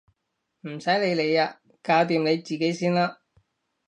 [0.61, 1.59] 唔使你理啊！
[1.83, 3.19] 搞掂你自己先啦！